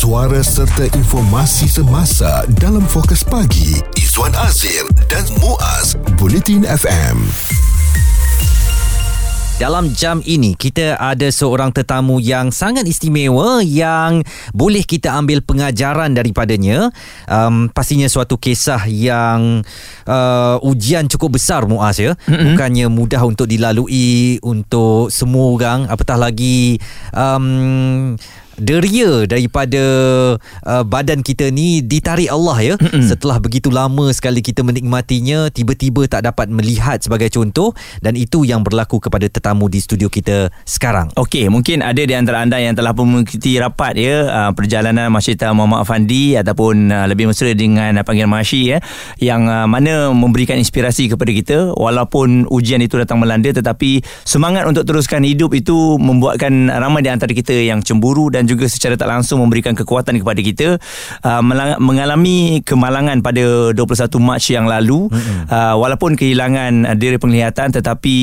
[0.00, 7.20] suara serta informasi semasa dalam fokus pagi Izwan Azir dan Muaz Bulletin FM.
[9.60, 14.24] Dalam jam ini kita ada seorang tetamu yang sangat istimewa yang
[14.56, 16.88] boleh kita ambil pengajaran daripadanya.
[17.28, 19.60] Um, pastinya suatu kisah yang
[20.08, 22.16] uh, ujian cukup besar Muaz ya.
[22.24, 22.56] Mm-hmm.
[22.56, 26.80] Bukannya mudah untuk dilalui untuk semua orang apatah lagi
[27.12, 28.16] um,
[28.60, 29.82] deria daripada
[30.68, 33.08] uh, badan kita ni ditarik Allah ya Mm-mm.
[33.08, 37.72] setelah begitu lama sekali kita menikmatinya tiba-tiba tak dapat melihat sebagai contoh
[38.04, 42.44] dan itu yang berlaku kepada tetamu di studio kita sekarang Okey mungkin ada di antara
[42.44, 47.32] anda yang telah pun mengikuti rapat ya uh, perjalanan Masyita Muhammad Afandi ataupun uh, lebih
[47.32, 48.78] mesra dengan uh, panggilan Masyi ya
[49.16, 54.84] yang uh, mana memberikan inspirasi kepada kita walaupun ujian itu datang melanda tetapi semangat untuk
[54.84, 59.38] teruskan hidup itu membuatkan ramai di antara kita yang cemburu dan juga secara tak langsung
[59.38, 60.68] memberikan kekuatan kepada kita
[61.22, 61.42] uh,
[61.78, 65.06] mengalami kemalangan pada 21 Mac yang lalu.
[65.06, 65.38] Mm-hmm.
[65.46, 68.16] uh, walaupun kehilangan uh, diri penglihatan tetapi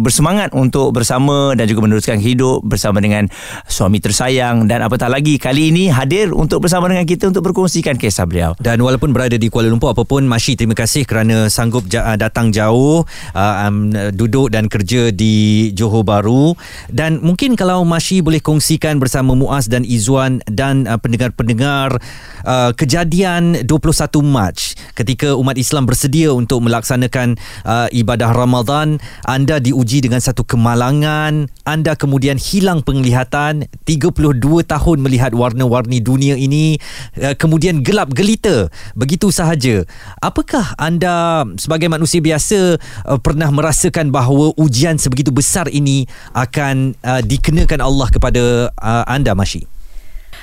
[0.00, 3.28] bersemangat untuk bersama dan juga meneruskan hidup bersama dengan
[3.68, 4.64] suami tersayang.
[4.64, 8.78] Dan apatah lagi kali ini hadir untuk bersama dengan kita untuk berkongsikan kisah beliau dan
[8.80, 13.02] walaupun berada di Kuala Lumpur apapun Masyi terima kasih kerana sanggup uh, datang jauh
[13.34, 16.54] uh, um, duduk dan kerja di Johor Bahru.
[16.86, 21.98] Dan mungkin kalau Masyi boleh kongsikan bersama Muaz dan Izwan dan uh, pendengar-pendengar
[22.46, 27.34] uh, kejadian 21 Mac ketika umat Islam bersedia untuk melaksanakan
[27.66, 29.02] uh, ibadah Ramadan.
[29.26, 31.50] Anda diuji dengan satu kemalangan.
[31.66, 33.66] Anda kemudian hilang penglihatan.
[33.88, 36.78] 32 tahun melihat warna-warni dunia ini
[37.18, 38.70] uh, kemudian gelap gelita.
[38.94, 39.82] Begitu sahaja.
[40.22, 42.78] Apakah anda sebagai manusia biasa
[43.08, 46.04] uh, pernah merasakan bahawa ujian sebegitu besar ini
[46.36, 48.42] akan uh, dikenakan Allah kepada
[48.76, 49.66] uh, anda Mashi?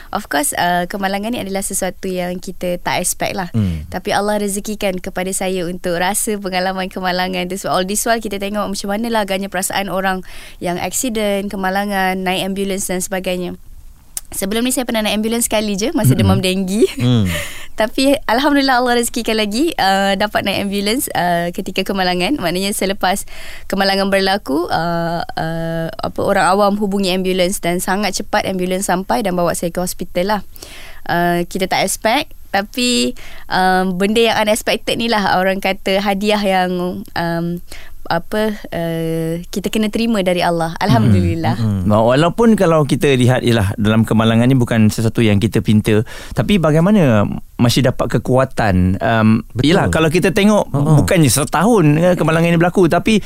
[0.07, 3.49] Of course uh, kemalangan ni adalah sesuatu yang kita tak expect lah.
[3.51, 3.83] Hmm.
[3.91, 7.59] Tapi Allah rezekikan kepada saya untuk rasa pengalaman kemalangan tu.
[7.59, 10.23] So all this while kita tengok macam mana lah agaknya perasaan orang
[10.63, 13.59] yang accident, kemalangan, naik ambulans dan sebagainya.
[14.31, 16.19] Sebelum ni saya pernah naik ambulans sekali je masa mm-hmm.
[16.19, 16.83] demam denggi.
[16.99, 17.25] Mm.
[17.77, 22.41] Tapi alhamdulillah Allah rezekikan lagi uh, dapat naik ambulans uh, ketika kemalangan.
[22.41, 23.29] Maknanya selepas
[23.69, 29.37] kemalangan berlaku uh, uh, apa orang awam hubungi ambulans dan sangat cepat ambulans sampai dan
[29.37, 30.41] bawa saya ke hospital lah.
[31.05, 33.13] Uh, kita tak expect tapi
[33.51, 37.45] um, benda yang unexpected ni lah orang kata hadiah yang um,
[38.07, 41.87] apa uh, kita kena terima dari Allah alhamdulillah hmm.
[41.87, 41.91] Hmm.
[41.91, 46.01] walaupun kalau kita lihat ialah dalam kemalangan ni bukan sesuatu yang kita pinta
[46.33, 51.01] tapi bagaimana masih dapat kekuatan um, yalah kalau kita tengok uh-huh.
[51.01, 53.17] bukannya setahun eh, kemalangan ini berlaku tapi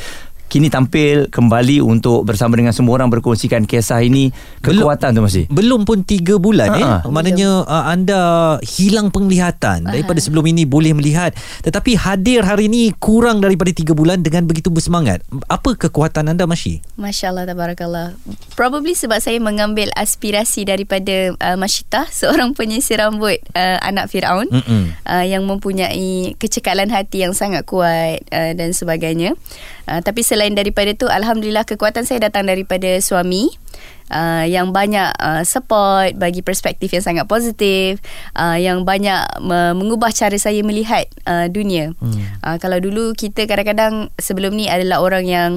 [0.51, 4.35] kini tampil kembali untuk bersama dengan semua orang berkongsikan kisah ini.
[4.59, 6.83] Kekuatan belum, tu masih belum pun 3 bulan Ha-ha.
[6.83, 8.21] eh maknanya uh, anda
[8.59, 11.31] hilang penglihatan daripada sebelum ini boleh melihat.
[11.63, 15.23] Tetapi hadir hari ini kurang daripada 3 bulan dengan begitu bersemangat.
[15.47, 18.19] Apa kekuatan anda Masyi Masya-Allah tabarakallah.
[18.59, 25.23] Probably sebab saya mengambil aspirasi daripada uh, Masyita seorang penyisir rambut uh, anak Firaun uh,
[25.23, 29.39] yang mempunyai kecekalan hati yang sangat kuat uh, dan sebagainya.
[29.87, 33.53] Uh, tapi sel- selain daripada tu alhamdulillah kekuatan saya datang daripada suami
[34.11, 38.01] uh, yang banyak uh, support bagi perspektif yang sangat positif
[38.33, 42.41] uh, yang banyak uh, mengubah cara saya melihat uh, dunia hmm.
[42.41, 45.51] uh, kalau dulu kita kadang-kadang sebelum ni adalah orang yang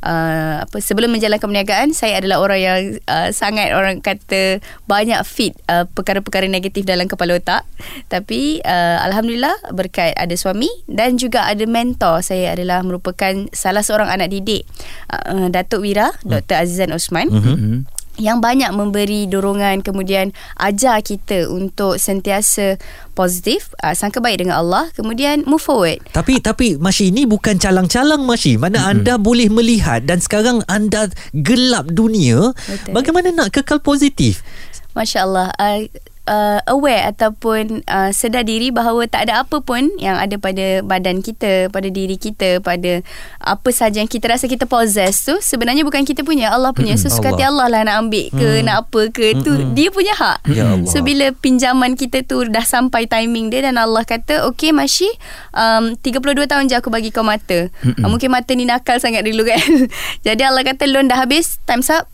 [0.00, 5.52] uh, apa sebelum menjalankan perniagaan saya adalah orang yang uh, sangat orang kata banyak fit
[5.68, 7.68] uh, perkara-perkara negatif dalam kepala otak
[8.08, 14.08] tapi uh, alhamdulillah berkat ada suami dan juga ada mentor saya adalah merupakan salah seorang
[14.08, 14.62] anak anak didik
[15.10, 16.30] uh, Datuk Wira hmm.
[16.30, 17.90] Dr Azizan Osman hmm.
[18.22, 20.30] Yang banyak memberi dorongan kemudian
[20.62, 22.78] ajar kita untuk sentiasa
[23.18, 28.22] positif uh, sangka baik dengan Allah kemudian move forward tapi tapi Masyi ini bukan calang-calang
[28.22, 28.90] Masyi mana hmm.
[28.94, 32.94] anda boleh melihat dan sekarang anda gelap dunia Betul.
[32.94, 34.46] bagaimana nak kekal positif
[34.94, 35.82] Masya Allah uh,
[36.28, 41.24] uh, aware ataupun uh, sedar diri bahawa tak ada apa pun yang ada pada badan
[41.24, 43.02] kita, pada diri kita, pada
[43.42, 46.94] apa saja yang kita rasa kita possess tu sebenarnya bukan kita punya, Allah punya.
[46.98, 48.64] So suka hati Allah lah nak ambil ke, hmm.
[48.66, 50.38] nak apa ke tu dia punya hak.
[50.52, 50.90] Ya Allah.
[50.90, 55.08] So bila pinjaman kita tu dah sampai timing dia dan Allah kata, "Okey Masyi,
[55.56, 59.48] um 32 tahun je aku bagi kau mata." Uh, mungkin mata ni nakal sangat dulu
[59.48, 59.62] kan.
[60.26, 62.11] Jadi Allah kata, "Loan dah habis, time's up."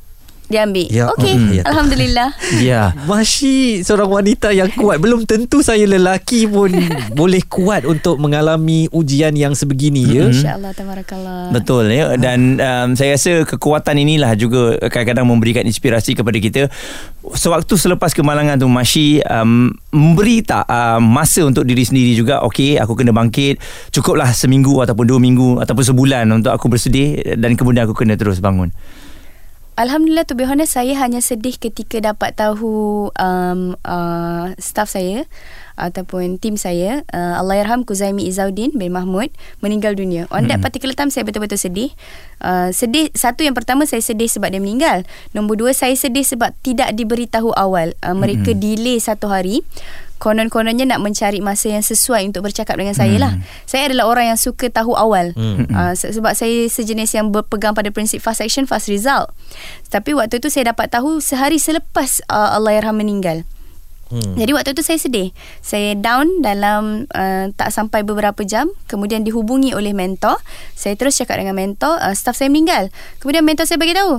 [0.49, 0.89] Dia ambil.
[0.89, 1.63] Ya, Okey, mm, ya.
[1.71, 2.29] alhamdulillah.
[2.65, 2.83] Ya.
[3.05, 6.73] Masih seorang wanita yang kuat Belum tentu saya lelaki pun
[7.19, 11.53] Boleh kuat untuk mengalami ujian yang sebegini ya Insya-Allah tabarakallah.
[11.53, 16.63] Betul ya dan um, saya rasa kekuatan inilah juga kadang-kadang memberikan inspirasi kepada kita
[17.37, 22.81] sewaktu selepas kemalangan tu Mashi um, memberi tak um, masa untuk diri sendiri juga okey
[22.81, 23.61] aku kena bangkit
[23.93, 28.41] cukuplah seminggu ataupun dua minggu ataupun sebulan untuk aku bersedih dan kemudian aku kena terus
[28.41, 28.73] bangun
[29.79, 35.23] Alhamdulillah to be honest saya hanya sedih ketika dapat tahu um, uh, staff saya
[35.79, 39.31] ataupun tim saya uh, Allahyarham Kuzaimi Izzaudin bin Mahmud
[39.63, 40.27] meninggal dunia.
[40.35, 41.95] On that particular time saya betul-betul sedih.
[42.43, 45.07] Uh, sedih satu yang pertama saya sedih sebab dia meninggal.
[45.31, 47.95] Nombor dua saya sedih sebab tidak diberitahu awal.
[48.03, 48.63] Uh, mereka mm-hmm.
[48.63, 49.63] delay satu hari.
[50.19, 53.39] Konon-kononnya nak mencari masa yang sesuai untuk bercakap dengan saya lah.
[53.71, 55.31] Saya adalah orang yang suka tahu awal.
[55.39, 55.71] Hmm.
[55.71, 59.31] Uh, se- sebab saya sejenis yang berpegang pada prinsip fast action, fast result.
[59.95, 63.47] Tapi waktu tu saya dapat tahu sehari selepas uh, Allahyarham meninggal.
[64.09, 64.41] Hmm.
[64.41, 65.37] Jadi waktu tu saya sedih.
[65.61, 68.73] Saya down dalam uh, tak sampai beberapa jam.
[68.89, 70.41] Kemudian dihubungi oleh mentor.
[70.75, 72.91] Saya terus cakap dengan mentor, uh, staff saya meninggal.
[73.21, 74.19] Kemudian mentor saya bagi tahu,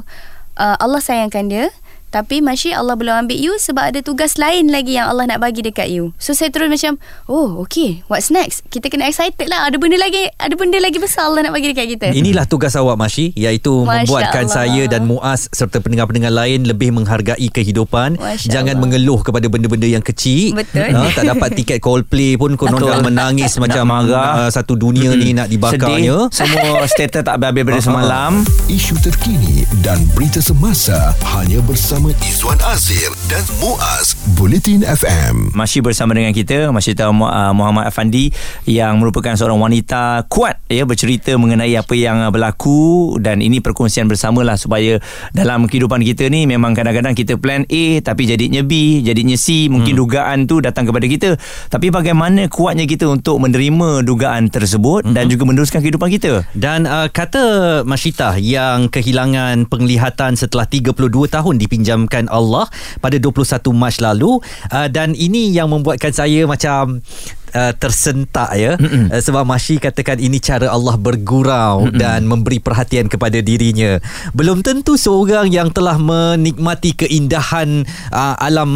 [0.55, 1.67] uh, Allah sayangkan dia.
[2.09, 5.61] Tapi Masyi Allah belum ambil you sebab ada tugas lain lagi yang Allah nak bagi
[5.61, 6.09] dekat you.
[6.17, 8.65] So saya terus macam, oh okay, what's next?
[8.65, 9.65] Kita kena excited lah.
[9.65, 12.07] Ada benda lagi, ada benda lagi besar Allah nak bagi dekat kita.
[12.09, 14.55] Inilah tugas awak Masyi Iaitu Masya membuatkan Allah.
[14.55, 18.81] saya dan Muaz Serta pendengar-pendengar lain Lebih menghargai kehidupan Masya Jangan Allah.
[18.81, 20.89] mengeluh kepada benda-benda yang kecil Betul.
[20.89, 24.31] ha, Tak dapat tiket Coldplay pun Konon dah menangis Nak Macam marah.
[24.39, 28.31] uh, Satu dunia ni nak dibakarnya sedih semua status tak habis daripada Ah, semalam
[28.65, 35.51] Isu terkini dan berita semasa hanya bersama Izwan Azir dan Muaz Bulletin FM.
[35.51, 38.31] masih bersama dengan kita Masyita uh, Muhammad Afandi
[38.63, 44.55] yang merupakan seorang wanita kuat ya bercerita mengenai apa yang berlaku dan ini perkongsian bersamalah
[44.55, 45.03] supaya
[45.35, 49.91] dalam kehidupan kita ni memang kadang-kadang kita plan A tapi jadinya B jadinya C mungkin
[49.91, 49.99] hmm.
[49.99, 51.35] dugaan tu datang kepada kita
[51.67, 55.19] tapi bagaimana kuatnya kita untuk menerima dugaan tersebut hmm.
[55.19, 60.95] dan juga meneruskan kehidupan kita Dan uh, kata Masyitah yang kehilangan penglihatan setelah 32
[61.27, 61.55] tahun
[61.89, 62.69] dipinjamkan Allah
[63.01, 64.37] pada 21 Mac lalu
[64.69, 67.01] uh, dan ini yang membuatkan saya macam
[67.49, 68.77] Uh, tersentak ya.
[68.77, 71.97] Uh, sebab Masyi katakan ini cara Allah bergurau Mm-mm.
[71.97, 73.97] dan memberi perhatian kepada dirinya.
[74.37, 78.69] Belum tentu seorang yang telah menikmati keindahan uh, alam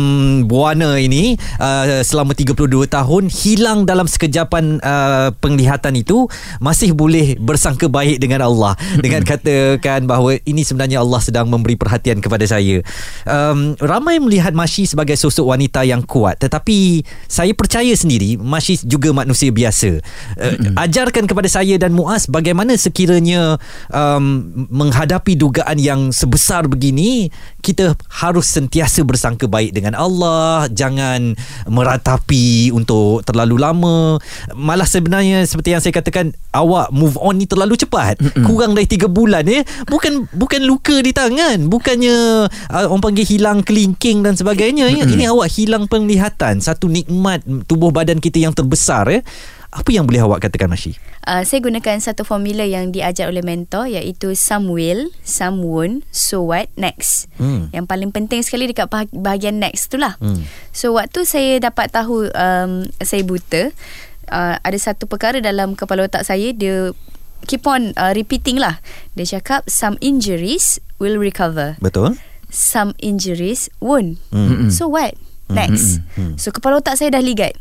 [0.50, 6.26] buana ini uh, selama 32 tahun hilang dalam sekejapan uh, penglihatan itu
[6.64, 8.74] masih boleh bersangka baik dengan Allah.
[8.98, 12.80] Dengan katakan bahawa ini sebenarnya Allah sedang memberi perhatian kepada saya.
[13.28, 16.40] Um, ramai melihat Masyi sebagai sosok wanita yang kuat.
[16.40, 20.00] Tetapi saya percaya sendiri Masyi juga manusia biasa.
[20.40, 23.60] Uh, ajarkan kepada saya dan Muaz bagaimana sekiranya
[23.92, 27.28] um, menghadapi dugaan yang sebesar begini
[27.60, 31.36] kita harus sentiasa bersangka baik dengan Allah jangan
[31.68, 34.18] meratapi untuk terlalu lama.
[34.56, 38.20] Malah sebenarnya seperti yang saya katakan awak move on ni terlalu cepat.
[38.20, 38.46] Mm-mm.
[38.46, 39.66] kurang dari 3 bulan eh.
[39.90, 41.68] Bukan bukan luka di tangan.
[41.68, 45.04] Bukannya uh, orang panggil hilang kelingking dan sebagainya ya.
[45.04, 46.62] ini awak hilang penglihatan.
[46.62, 49.22] Satu nikmat tubuh badan kita yang terbesar eh
[49.74, 50.94] apa yang boleh awak katakan Masyi?
[51.26, 56.46] Uh, saya gunakan satu formula yang diajar oleh mentor iaitu some will, some won't, so
[56.46, 57.26] what, next.
[57.42, 57.74] Hmm.
[57.74, 60.14] Yang paling penting sekali dekat bah- bahagian next tu lah.
[60.22, 60.46] Hmm.
[60.70, 63.74] So waktu saya dapat tahu um, saya buta,
[64.30, 66.94] uh, ada satu perkara dalam kepala otak saya dia
[67.50, 68.78] keep on uh, repeating lah.
[69.18, 71.82] Dia cakap some injuries will recover.
[71.82, 72.22] Betul?
[72.54, 74.22] Some injuries won't.
[74.30, 74.70] Hmm.
[74.70, 75.18] So what?
[75.50, 76.02] Next.
[76.38, 77.54] So kepala otak saya dah ligat.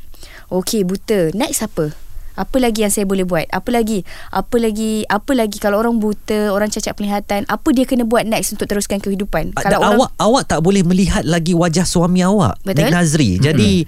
[0.53, 1.33] Okay buta.
[1.33, 1.97] Next apa?
[2.33, 3.45] Apa lagi yang saya boleh buat?
[3.53, 4.09] Apa lagi?
[4.33, 5.05] Apa lagi?
[5.05, 9.01] Apa lagi kalau orang buta, orang cacat penglihatan, apa dia kena buat next untuk teruskan
[9.05, 9.53] kehidupan?
[9.53, 12.89] Kalau kalau orang awak awak tak boleh melihat lagi wajah suami awak Betul.
[12.89, 13.85] Nik Nazri jadi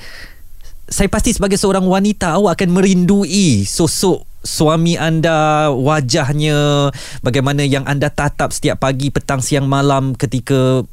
[0.85, 6.92] saya pasti sebagai seorang wanita awak akan merindui sosok suami anda wajahnya
[7.25, 10.85] bagaimana yang anda tatap setiap pagi petang siang malam ketika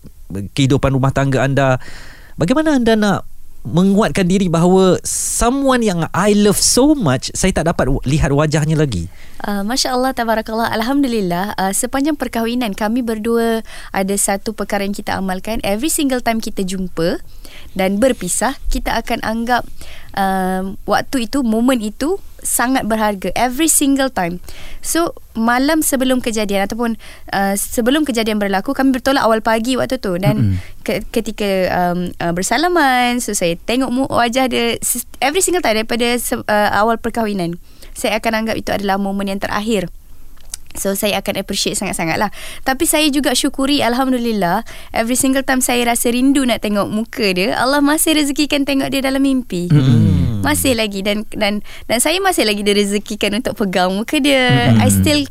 [0.56, 1.76] kehidupan rumah tangga anda
[2.40, 3.28] bagaimana anda nak
[3.62, 9.06] menguatkan diri bahawa someone yang I love so much saya tak dapat lihat wajahnya lagi.
[9.42, 10.70] Uh, Masya Allah, Tabarakallah.
[10.70, 15.58] Alhamdulillah uh, Sepanjang perkahwinan Kami berdua Ada satu perkara yang kita amalkan.
[15.66, 17.18] Every single time kita jumpa
[17.74, 19.66] Dan berpisah Kita akan anggap
[20.14, 24.42] um, Waktu itu Moment itu Sangat berharga Every single time.
[24.80, 30.18] So Malam sebelum kejadian Ataupun uh, Sebelum kejadian berlaku Kami bertolak awal pagi waktu tu.
[30.18, 34.76] Dan ke- Ketika um, uh, Bersalaman So saya tengok mu- wajah dia
[35.18, 39.38] Every single time Daripada se- uh, awal perkahwinan saya akan anggap itu adalah momen yang
[39.38, 39.92] terakhir
[40.76, 42.32] So saya akan appreciate sangat-sangat lah
[42.64, 44.64] Tapi saya juga syukuri Alhamdulillah
[44.96, 49.04] Every single time saya rasa rindu nak tengok muka dia Allah masih rezekikan tengok dia
[49.04, 50.42] dalam mimpi hmm.
[50.42, 54.82] Masih lagi dan dan dan saya masih lagi direzekikan untuk pegang muka dia hmm.
[54.82, 55.22] I still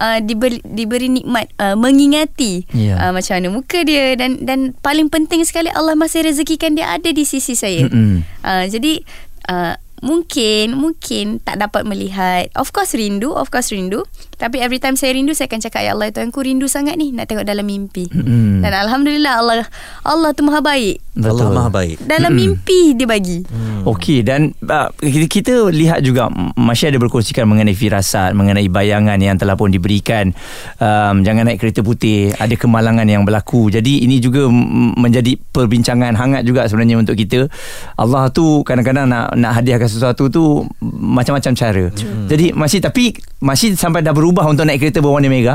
[0.00, 2.98] uh, diberi, diberi nikmat uh, mengingati yeah.
[2.98, 7.12] uh, macam mana muka dia Dan dan paling penting sekali Allah masih rezekikan dia ada
[7.12, 8.42] di sisi saya hmm.
[8.42, 9.04] uh, Jadi
[9.52, 14.04] uh, mungkin mungkin tak dapat melihat of course rindu of course rindu
[14.36, 17.08] tapi every time saya rindu saya akan cakap ya Allah Tuhan ku rindu sangat ni
[17.08, 18.60] nak tengok dalam mimpi hmm.
[18.60, 19.64] dan alhamdulillah Allah
[20.04, 21.48] Allah tu maha baik Betul.
[21.48, 22.40] Allah maha baik dalam hmm.
[22.44, 23.88] mimpi dia bagi hmm.
[23.88, 29.40] okey dan uh, kita, kita lihat juga masih ada berkongsikan mengenai firasat mengenai bayangan yang
[29.40, 30.36] telah pun diberikan
[30.84, 34.52] um, jangan naik kereta putih ada kemalangan yang berlaku jadi ini juga
[35.00, 37.48] menjadi perbincangan hangat juga sebenarnya untuk kita
[37.96, 42.28] Allah tu kadang-kadang nak nak hadiahkan sesuatu tu macam-macam cara hmm.
[42.28, 45.54] jadi masih tapi masih sampai dah berubah untuk naik kereta berwarna merah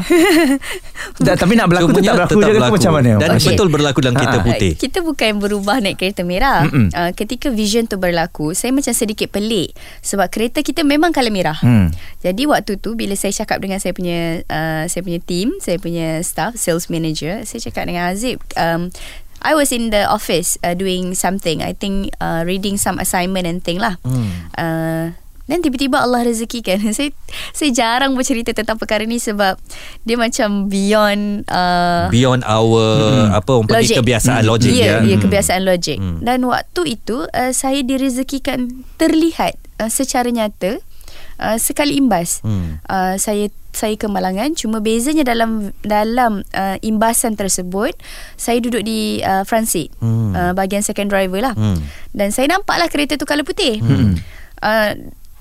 [1.28, 2.76] da, tapi nak berlaku Cumanya tetap berlaku tetap berlaku.
[2.80, 3.48] macam mana dan okay.
[3.52, 4.46] betul berlaku dalam kereta ha.
[4.48, 9.28] putih kita bukan berubah naik kereta merah uh, ketika vision tu berlaku saya macam sedikit
[9.28, 11.92] pelik sebab kereta kita memang color merah hmm.
[12.24, 16.24] jadi waktu tu bila saya cakap dengan saya punya uh, saya punya team saya punya
[16.24, 18.88] staff sales manager saya cakap dengan Azib um,
[19.42, 21.66] I was in the office uh, doing something.
[21.66, 23.98] I think uh, reading some assignment and thing lah.
[24.06, 24.30] Hmm.
[24.54, 25.06] Uh,
[25.52, 26.80] dan tiba-tiba Allah rezekikan.
[26.96, 27.12] Saya
[27.52, 29.60] saya jarang bercerita tentang perkara ni sebab
[30.08, 33.36] dia macam beyond uh, beyond our hmm.
[33.36, 34.52] apa orang panggil kebiasaan hmm.
[34.52, 35.04] logik ya.
[35.04, 36.00] Ya, ya kebiasaan logik.
[36.00, 36.24] Hmm.
[36.24, 40.80] Dan waktu itu uh, saya direzekikan terlihat uh, secara nyata
[41.44, 42.40] uh, sekali imbas.
[42.48, 42.80] Hmm.
[42.88, 47.96] Uh, saya saya kemalangan cuma bezanya dalam dalam uh, imbasan tersebut
[48.36, 50.36] saya duduk di uh, front seat hmm.
[50.36, 51.80] uh, bahagian second driver lah hmm.
[52.12, 54.20] dan saya nampaklah kereta tu color putih hmm.
[54.60, 54.92] uh,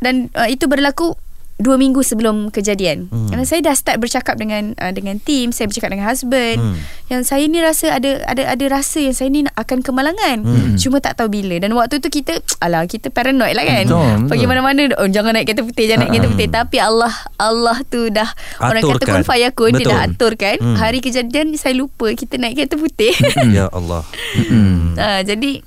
[0.01, 1.17] dan uh, itu berlaku
[1.61, 3.13] dua minggu sebelum kejadian.
[3.13, 3.29] Hmm.
[3.29, 6.77] Karena saya dah start bercakap dengan uh, dengan team, saya bercakap dengan husband hmm.
[7.13, 10.41] yang saya ni rasa ada ada ada rasa yang saya ni akan kemalangan.
[10.41, 10.75] Hmm.
[10.81, 11.61] Cuma tak tahu bila.
[11.61, 13.85] Dan waktu tu kita alah kita paranoid lah kan.
[13.87, 14.29] Betul, betul.
[14.33, 16.49] Pergi mana-mana oh jangan naik kereta putih, jangan naik kereta putih.
[16.49, 18.29] Tapi Allah Allah tu dah
[18.59, 18.65] aturkan.
[18.65, 20.57] orang kata kun fayakun dia dah aturkan.
[20.59, 20.77] Hmm.
[20.81, 23.13] Hari kejadian saya lupa kita naik kereta putih.
[23.57, 24.03] ya Allah.
[24.51, 24.97] Hmm.
[24.99, 25.63] uh, jadi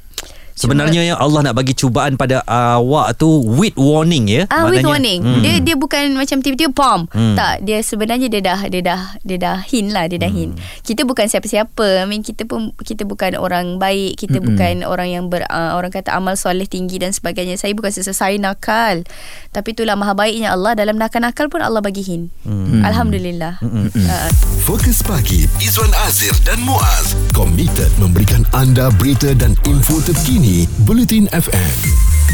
[0.54, 4.46] Sebenarnya yang Allah nak bagi cubaan pada awak tu with warning ya.
[4.54, 5.26] Ah with warning.
[5.26, 5.42] Hmm.
[5.42, 7.10] Dia dia bukan macam tiba-tiba pom.
[7.10, 7.34] Hmm.
[7.34, 10.38] Tak, dia sebenarnya dia dah dia dah dia dah hint lah, dia dah hmm.
[10.38, 10.54] hint.
[10.86, 12.04] Kita bukan siapa-siapa.
[12.04, 14.46] I mean kita pun kita bukan orang baik, kita hmm.
[14.54, 17.58] bukan orang yang ber, uh, orang kata amal soleh tinggi dan sebagainya.
[17.58, 19.02] Saya bukan sesuai nakal.
[19.50, 22.30] Tapi itulah maha baiknya Allah dalam nakal-nakal pun Allah bagi hint.
[22.46, 22.86] Hmm.
[22.86, 23.58] Alhamdulillah.
[23.58, 23.90] Hmm.
[23.90, 24.30] Uh.
[24.64, 31.32] Fokus pagi Izwan Azir dan Muaz komited memberikan anda berita dan info terkini ini Bulletin
[31.32, 32.33] FM.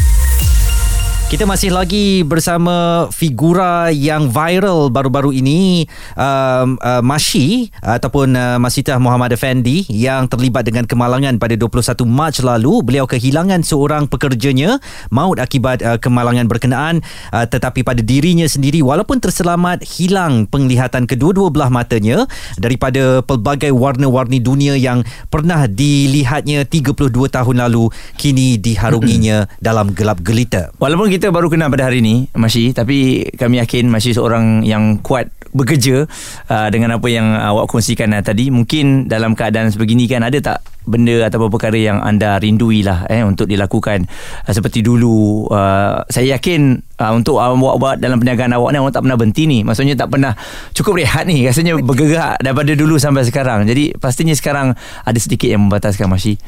[1.30, 5.86] Kita masih lagi bersama figura yang viral baru-baru ini
[6.18, 12.34] um, uh, Mashi ataupun uh, Masitah Muhammad Effendi yang terlibat dengan kemalangan pada 21 Mac
[12.42, 12.82] lalu.
[12.82, 14.82] Beliau kehilangan seorang pekerjanya
[15.14, 21.54] maut akibat uh, kemalangan berkenaan uh, tetapi pada dirinya sendiri walaupun terselamat hilang penglihatan kedua-dua
[21.54, 22.26] belah matanya
[22.58, 30.74] daripada pelbagai warna-warni dunia yang pernah dilihatnya 32 tahun lalu kini diharunginya dalam gelap gelita.
[30.82, 35.28] Walaupun kita baru kenal pada hari ini Masih Tapi kami yakin Masih seorang yang kuat
[35.52, 36.08] Bekerja
[36.48, 38.48] uh, Dengan apa yang awak kongsikan uh, tadi.
[38.48, 40.58] Mungkin dalam keadaan sebegini kan Ada tak
[40.88, 44.08] benda atau perkara yang anda rindui lah eh, Untuk dilakukan
[44.48, 45.52] uh, Seperti dulu?
[45.52, 49.44] Uh, Saya yakin uh, Untuk awak buat dalam perniagaan awak ni Awak tak pernah berhenti
[49.44, 49.60] ni.
[49.68, 50.32] Maksudnya tak pernah
[50.72, 51.44] Cukup rehat ni.
[51.44, 53.68] Rasanya bergerak Daripada dulu sampai sekarang.
[53.68, 54.72] Jadi pastinya sekarang
[55.04, 56.40] Ada sedikit yang membataskan Masih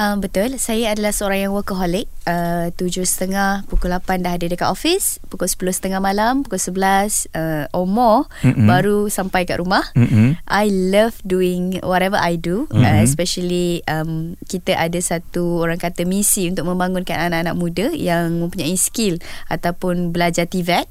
[0.00, 2.08] Uh, betul, saya adalah seorang yang workaholic.
[2.24, 5.20] Uh, tujuh setengah, pukul lapan dah ada dekat office.
[5.28, 8.64] Pukul sepuluh setengah malam, pukul sebelas uh, or more, mm-hmm.
[8.64, 9.84] baru sampai kat rumah.
[9.92, 10.40] Mm-hmm.
[10.48, 12.64] I love doing whatever I do.
[12.72, 18.80] Uh, especially um, kita ada satu orang kata misi untuk membangunkan anak-anak muda yang mempunyai
[18.80, 19.20] skill
[19.52, 20.88] ataupun belajar TVET.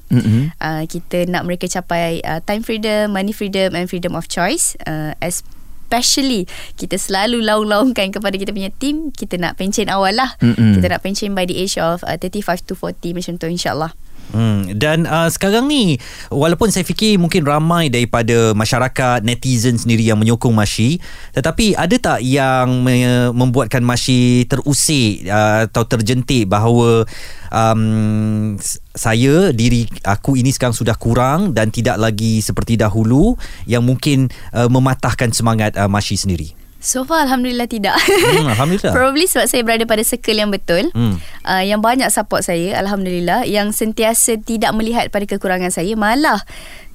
[0.62, 4.78] Uh, kita nak mereka capai uh, time freedom, money freedom and freedom of choice.
[4.86, 5.42] Uh, as
[5.90, 6.46] especially
[6.78, 10.78] kita selalu laung-laungkan kepada kita punya team kita nak pencen awal lah Mm-mm.
[10.78, 13.90] kita nak pencen by the age of uh, 35 to 40 macam tu insyaAllah
[14.30, 14.70] Hmm.
[14.78, 15.98] Dan uh, sekarang ni
[16.30, 21.02] Walaupun saya fikir Mungkin ramai daripada Masyarakat Netizen sendiri Yang menyokong Mashi
[21.34, 27.02] Tetapi ada tak Yang me- membuatkan Mashi Terusik uh, Atau terjentik Bahawa
[27.50, 28.54] um,
[28.94, 33.34] Saya Diri aku ini sekarang Sudah kurang Dan tidak lagi Seperti dahulu
[33.66, 34.18] Yang mungkin
[34.54, 38.92] uh, Mematahkan semangat uh, Mashi sendiri So far Alhamdulillah tidak Hmm, Alhamdulillah.
[38.96, 41.20] Probably sebab saya berada pada circle yang betul Hmm.
[41.44, 46.40] uh, Yang banyak support saya Alhamdulillah Yang sentiasa tidak melihat pada kekurangan saya Malah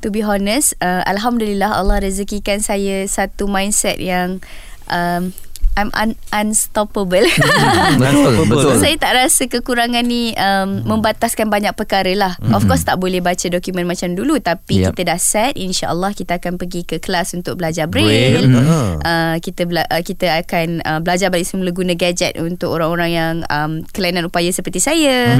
[0.01, 4.41] To be honest uh, Alhamdulillah Allah rezekikan saya Satu mindset yang
[4.87, 5.29] um,
[5.75, 7.23] I'm un- unstoppable
[7.99, 8.63] Betul, betul.
[8.63, 12.33] So saya tak rasa kekurangan ni um, membataskan banyak perkara lah.
[12.47, 14.91] Of course tak boleh baca dokumen macam dulu tapi Yep.
[14.91, 18.35] kita dah set insya-Allah kita akan pergi ke kelas untuk belajar Braille.
[18.35, 18.47] braille.
[18.49, 18.99] Mhm.
[18.99, 23.33] Uh, kita bela- uh, kita akan uh, belajar balik semula guna gadget untuk orang-orang yang
[23.47, 25.35] um, kelainan upaya seperti saya.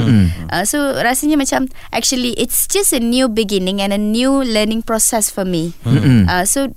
[0.48, 5.28] Uh, so rasanya macam actually it's just a new beginning and a new learning process
[5.28, 5.72] for me.
[5.84, 6.68] Uh, so